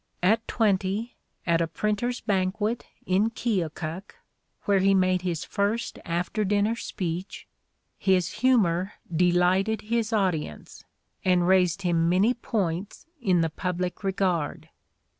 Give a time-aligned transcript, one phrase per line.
[0.23, 1.15] At twenty,
[1.45, 4.15] at a printers' banquet in Keokuk,
[4.63, 7.47] where he made his first after dinner speech,
[7.99, 10.83] his humor "delighted his audience,
[11.23, 14.69] and raised him many points in the public regard."